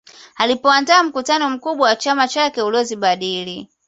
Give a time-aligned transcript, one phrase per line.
[0.35, 3.69] Alipoandaa mkutano mkubwa wa chama chake uliozibadili